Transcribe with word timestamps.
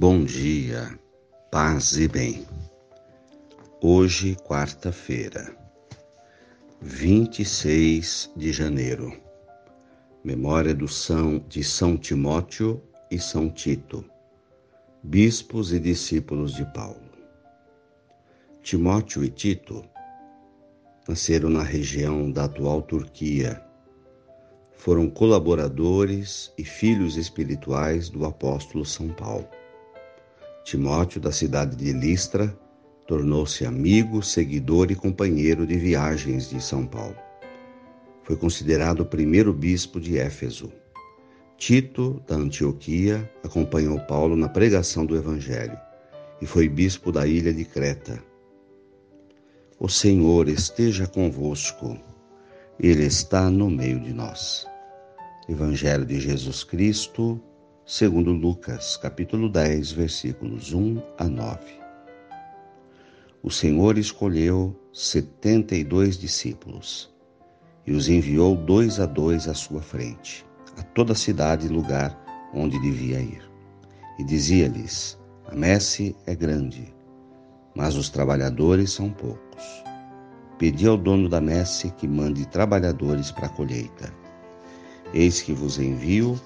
Bom 0.00 0.24
dia, 0.24 0.98
paz 1.50 1.98
e 1.98 2.08
bem. 2.08 2.46
Hoje, 3.82 4.34
quarta-feira, 4.34 5.54
26 6.80 8.30
de 8.34 8.50
janeiro, 8.50 9.12
memória 10.24 10.74
do 10.74 10.88
São, 10.88 11.38
de 11.46 11.62
São 11.62 11.98
Timóteo 11.98 12.82
e 13.10 13.18
São 13.18 13.50
Tito, 13.50 14.02
bispos 15.02 15.70
e 15.70 15.78
discípulos 15.78 16.54
de 16.54 16.64
Paulo. 16.72 17.10
Timóteo 18.62 19.22
e 19.22 19.28
Tito 19.28 19.84
nasceram 21.06 21.50
na 21.50 21.62
região 21.62 22.32
da 22.32 22.44
atual 22.44 22.80
Turquia. 22.80 23.62
Foram 24.72 25.10
colaboradores 25.10 26.50
e 26.56 26.64
filhos 26.64 27.18
espirituais 27.18 28.08
do 28.08 28.24
apóstolo 28.24 28.86
São 28.86 29.10
Paulo. 29.10 29.59
Timóteo, 30.64 31.20
da 31.20 31.32
cidade 31.32 31.74
de 31.74 31.92
Listra, 31.92 32.56
tornou-se 33.06 33.64
amigo, 33.64 34.22
seguidor 34.22 34.90
e 34.90 34.94
companheiro 34.94 35.66
de 35.66 35.76
viagens 35.76 36.48
de 36.48 36.62
São 36.62 36.86
Paulo. 36.86 37.16
Foi 38.22 38.36
considerado 38.36 39.00
o 39.00 39.06
primeiro 39.06 39.52
bispo 39.52 40.00
de 40.00 40.18
Éfeso. 40.18 40.72
Tito, 41.56 42.22
da 42.26 42.36
Antioquia, 42.36 43.28
acompanhou 43.42 43.98
Paulo 44.00 44.36
na 44.36 44.48
pregação 44.48 45.04
do 45.04 45.16
Evangelho 45.16 45.76
e 46.40 46.46
foi 46.46 46.68
bispo 46.68 47.10
da 47.10 47.26
ilha 47.26 47.52
de 47.52 47.64
Creta. 47.64 48.22
O 49.78 49.88
Senhor 49.88 50.48
esteja 50.48 51.06
convosco, 51.06 51.98
Ele 52.78 53.04
está 53.04 53.50
no 53.50 53.68
meio 53.68 53.98
de 53.98 54.12
nós. 54.12 54.66
Evangelho 55.48 56.06
de 56.06 56.20
Jesus 56.20 56.62
Cristo, 56.62 57.40
segundo 57.84 58.32
Lucas, 58.32 58.96
capítulo 58.96 59.48
10, 59.48 59.92
versículos 59.92 60.72
1 60.72 61.02
a 61.18 61.24
9. 61.24 61.58
O 63.42 63.50
Senhor 63.50 63.98
escolheu 63.98 64.78
setenta 64.92 65.74
e 65.74 65.82
dois 65.82 66.18
discípulos 66.18 67.10
e 67.86 67.92
os 67.92 68.08
enviou 68.08 68.54
dois 68.54 69.00
a 69.00 69.06
dois 69.06 69.48
à 69.48 69.54
sua 69.54 69.80
frente, 69.80 70.46
a 70.76 70.82
toda 70.82 71.14
cidade 71.14 71.66
e 71.66 71.70
lugar 71.70 72.16
onde 72.54 72.78
devia 72.80 73.20
ir. 73.20 73.42
E 74.18 74.24
dizia-lhes: 74.24 75.18
A 75.46 75.54
messe 75.54 76.14
é 76.26 76.34
grande, 76.34 76.94
mas 77.74 77.96
os 77.96 78.08
trabalhadores 78.10 78.92
são 78.92 79.10
poucos. 79.10 79.82
Pedi 80.58 80.86
ao 80.86 80.98
dono 80.98 81.28
da 81.28 81.40
messe 81.40 81.90
que 81.92 82.06
mande 82.06 82.46
trabalhadores 82.46 83.32
para 83.32 83.46
a 83.46 83.50
colheita. 83.50 84.12
Eis 85.14 85.40
que 85.40 85.52
vos 85.52 85.78
envio 85.78 86.38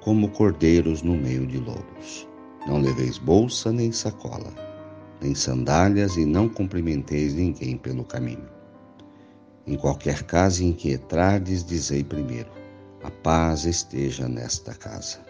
como 0.00 0.30
cordeiros 0.30 1.02
no 1.02 1.14
meio 1.14 1.46
de 1.46 1.58
lobos. 1.58 2.26
Não 2.66 2.80
leveis 2.80 3.18
bolsa 3.18 3.72
nem 3.72 3.92
sacola, 3.92 4.52
nem 5.20 5.34
sandálias, 5.34 6.16
e 6.16 6.24
não 6.24 6.48
cumprimenteis 6.48 7.34
ninguém 7.34 7.76
pelo 7.76 8.04
caminho. 8.04 8.48
Em 9.66 9.76
qualquer 9.76 10.22
casa 10.24 10.64
em 10.64 10.72
que 10.72 10.92
entrardes, 10.92 11.64
dizei 11.64 12.02
primeiro: 12.02 12.50
A 13.02 13.10
paz 13.10 13.64
esteja 13.64 14.28
nesta 14.28 14.74
casa. 14.74 15.20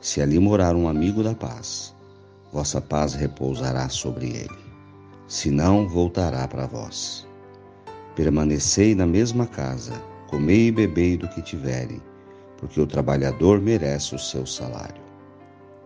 Se 0.00 0.20
ali 0.20 0.38
morar 0.38 0.76
um 0.76 0.88
amigo 0.88 1.22
da 1.22 1.34
paz, 1.34 1.94
vossa 2.52 2.80
paz 2.80 3.14
repousará 3.14 3.88
sobre 3.88 4.26
ele. 4.28 4.58
Se 5.26 5.50
não, 5.50 5.88
voltará 5.88 6.46
para 6.46 6.66
vós. 6.66 7.26
Permanecei 8.14 8.94
na 8.94 9.06
mesma 9.06 9.46
casa, 9.46 9.92
comei 10.28 10.68
e 10.68 10.72
bebei 10.72 11.16
do 11.16 11.28
que 11.28 11.42
tiverem 11.42 12.00
porque 12.58 12.80
o 12.80 12.86
trabalhador 12.86 13.60
merece 13.60 14.14
o 14.14 14.18
seu 14.18 14.44
salário. 14.44 15.02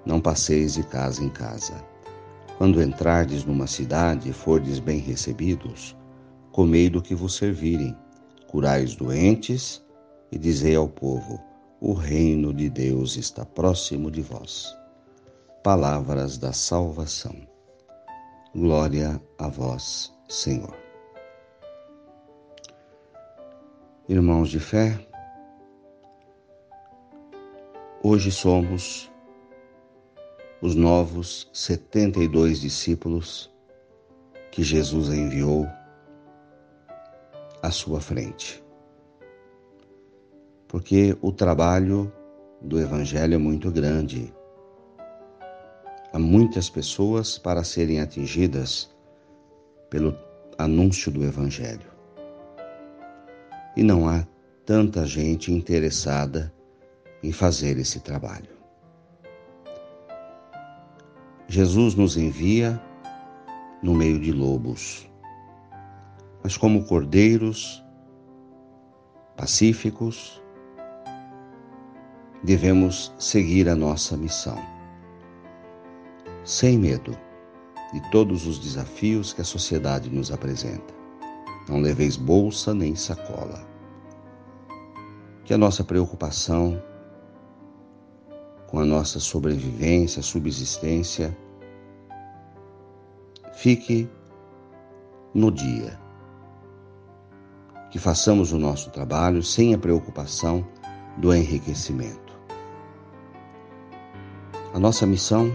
Não 0.05 0.21
passeis 0.21 0.75
de 0.75 0.83
casa 0.83 1.22
em 1.22 1.28
casa. 1.28 1.75
Quando 2.59 2.83
entrardes 2.83 3.44
numa 3.44 3.66
cidade 3.66 4.31
e 4.31 4.33
fordes 4.33 4.78
bem 4.78 4.99
recebidos, 4.99 5.97
comei 6.50 6.91
do 6.91 7.00
que 7.00 7.15
vos 7.15 7.37
servirem, 7.37 7.97
curai 8.49 8.84
os 8.84 8.97
doentes 8.97 9.84
e 10.31 10.38
dizei 10.38 10.75
ao 10.75 10.88
povo: 10.88 11.41
o 11.81 11.93
reino 11.93 12.53
de 12.53 12.69
Deus 12.69 13.16
está 13.16 13.44
próximo 13.44 14.10
de 14.10 14.22
vós. 14.22 14.77
Palavras 15.62 16.39
da 16.39 16.53
salvação. 16.53 17.37
Glória 18.54 19.21
a 19.39 19.49
vós, 19.49 20.12
Senhor. 20.28 20.77
Irmãos 24.09 24.50
de 24.50 24.59
fé, 24.59 24.99
Hoje 28.04 28.32
somos 28.32 29.08
os 30.60 30.74
novos 30.74 31.48
72 31.52 32.60
discípulos 32.60 33.48
que 34.50 34.64
Jesus 34.64 35.08
enviou 35.08 35.68
à 37.62 37.70
sua 37.70 38.00
frente. 38.00 38.60
Porque 40.66 41.16
o 41.22 41.30
trabalho 41.30 42.12
do 42.60 42.80
Evangelho 42.80 43.34
é 43.34 43.38
muito 43.38 43.70
grande. 43.70 44.34
Há 46.12 46.18
muitas 46.18 46.68
pessoas 46.68 47.38
para 47.38 47.62
serem 47.62 48.00
atingidas 48.00 48.91
pelo 49.88 50.12
anúncio 50.58 51.12
do 51.12 51.22
Evangelho. 51.22 51.88
E 53.76 53.82
não 53.84 54.08
há 54.08 54.26
tanta 54.66 55.06
gente 55.06 55.52
interessada 55.52 56.52
em 57.22 57.33
fazer 57.33 57.78
esse 57.78 58.00
trabalho. 58.00 58.50
Jesus 61.49 61.94
nos 61.94 62.16
envia 62.16 62.81
no 63.83 63.94
meio 63.94 64.19
de 64.19 64.33
lobos, 64.33 65.09
mas 66.43 66.56
como 66.56 66.84
cordeiros 66.84 67.83
pacíficos, 69.37 70.41
devemos 72.43 73.12
seguir 73.19 73.69
a 73.69 73.75
nossa 73.75 74.16
missão, 74.16 74.59
sem 76.44 76.78
medo 76.78 77.16
de 77.93 78.00
todos 78.10 78.47
os 78.47 78.59
desafios 78.59 79.33
que 79.33 79.41
a 79.41 79.44
sociedade 79.44 80.09
nos 80.10 80.33
apresenta. 80.33 80.94
Não 81.69 81.81
leveis 81.81 82.16
bolsa 82.16 82.75
nem 82.75 82.97
sacola. 82.97 83.66
Que 85.44 85.54
a 85.54 85.59
nossa 85.59 85.84
preocupação 85.84 86.83
com 88.72 88.78
a 88.78 88.87
nossa 88.87 89.21
sobrevivência, 89.21 90.22
subsistência, 90.22 91.37
fique 93.53 94.09
no 95.34 95.53
dia. 95.53 96.00
Que 97.91 97.99
façamos 97.99 98.50
o 98.50 98.59
nosso 98.59 98.91
trabalho 98.91 99.43
sem 99.43 99.75
a 99.75 99.78
preocupação 99.78 100.66
do 101.19 101.34
enriquecimento. 101.34 102.33
A 104.72 104.78
nossa 104.78 105.04
missão 105.04 105.53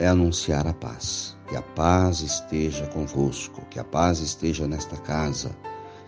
é 0.00 0.08
anunciar 0.08 0.66
a 0.66 0.74
paz. 0.74 1.38
Que 1.46 1.54
a 1.54 1.62
paz 1.62 2.22
esteja 2.22 2.88
convosco, 2.88 3.64
que 3.70 3.78
a 3.78 3.84
paz 3.84 4.18
esteja 4.18 4.66
nesta 4.66 4.96
casa, 4.96 5.56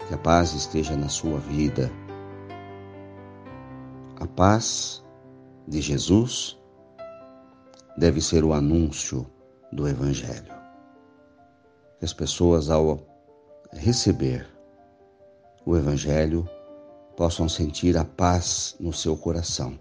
que 0.09 0.15
a 0.15 0.19
paz 0.19 0.53
esteja 0.53 0.97
na 0.97 1.09
sua 1.09 1.39
vida. 1.39 1.93
A 4.19 4.27
paz 4.27 5.07
de 5.69 5.83
Jesus 5.83 6.59
deve 7.97 8.23
ser 8.23 8.43
o 8.43 8.55
anúncio 8.55 9.27
do 9.71 9.87
Evangelho. 9.87 10.55
Que 11.99 12.05
as 12.05 12.13
pessoas, 12.15 12.71
ao 12.71 13.07
receber 13.73 14.49
o 15.67 15.77
Evangelho, 15.77 16.49
possam 17.17 17.49
sentir 17.49 17.99
a 17.99 18.05
paz 18.05 18.77
no 18.81 18.93
seu 18.93 19.17
coração, 19.17 19.79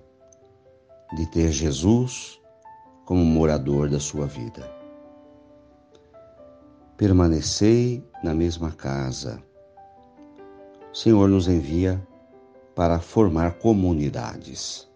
de 1.16 1.26
ter 1.32 1.52
Jesus 1.52 2.38
como 3.06 3.24
morador 3.24 3.90
da 3.90 4.00
sua 4.00 4.26
vida. 4.26 4.70
Permanecei 6.98 8.04
na 8.22 8.34
mesma 8.34 8.72
casa. 8.72 9.42
O 10.92 10.96
Senhor 10.96 11.30
nos 11.30 11.48
envia 11.48 12.06
para 12.76 13.00
formar 13.00 13.60
comunidades 13.60 14.87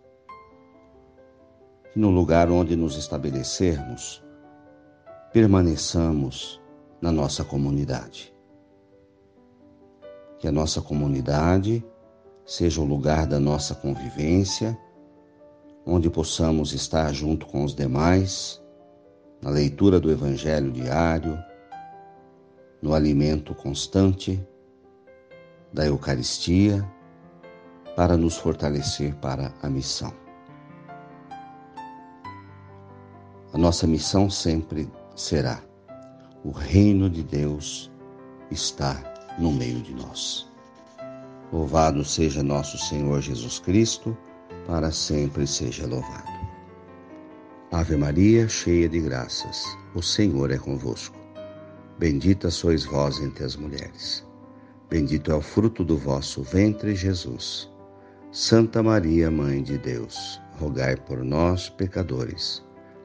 que 1.92 2.00
no 2.00 2.10
lugar 2.10 2.50
onde 2.50 2.76
nos 2.76 2.98
estabelecermos, 2.98 4.24
permaneçamos 5.34 6.62
na 7.02 7.12
nossa 7.12 7.44
comunidade. 7.44 8.34
Que 10.40 10.48
a 10.48 10.52
nossa 10.52 10.82
comunidade 10.82 11.84
seja 12.46 12.82
o 12.82 12.86
lugar 12.86 13.28
da 13.28 13.40
nossa 13.40 13.76
convivência, 13.76 14.78
onde 15.86 16.10
possamos 16.10 16.74
estar 16.74 17.14
junto 17.14 17.46
com 17.46 17.64
os 17.64 17.76
demais, 17.76 18.62
na 19.42 19.50
leitura 19.50 20.00
do 20.00 20.12
Evangelho 20.12 20.72
diário, 20.72 21.38
no 22.82 22.94
alimento 22.94 23.54
constante 23.54 24.42
da 25.74 25.86
Eucaristia, 25.86 26.88
para 27.96 28.16
nos 28.16 28.38
fortalecer 28.38 29.16
para 29.16 29.54
a 29.62 29.70
missão. 29.70 30.21
A 33.54 33.58
nossa 33.58 33.86
missão 33.86 34.30
sempre 34.30 34.90
será: 35.14 35.62
o 36.44 36.52
reino 36.52 37.10
de 37.10 37.22
Deus 37.22 37.92
está 38.50 39.04
no 39.38 39.52
meio 39.52 39.82
de 39.82 39.94
nós. 39.94 40.50
Louvado 41.52 42.06
seja 42.06 42.42
nosso 42.42 42.78
Senhor 42.78 43.20
Jesus 43.22 43.60
Cristo, 43.60 44.18
para 44.66 44.90
sempre 44.90 45.46
seja 45.46 45.86
louvado. 45.86 46.32
Ave 47.74 47.98
Maria, 47.98 48.48
cheia 48.48 48.88
de 48.88 49.02
graças, 49.02 49.66
o 49.94 50.02
Senhor 50.02 50.50
é 50.52 50.58
convosco. 50.58 51.18
Bendita 52.00 52.50
sois 52.50 52.86
vós 52.86 53.20
entre 53.20 53.44
as 53.44 53.58
mulheres. 53.58 54.26
Bendito 54.90 55.30
é 55.30 55.36
o 55.36 55.42
fruto 55.42 55.84
do 55.84 55.98
vosso 55.98 56.42
ventre, 56.42 56.96
Jesus. 56.96 57.70
Santa 58.32 58.82
Maria, 58.82 59.30
Mãe 59.30 59.62
de 59.62 59.78
Deus, 59.78 60.42
rogai 60.58 60.96
por 60.96 61.24
nós, 61.24 61.70
pecadores, 61.70 62.64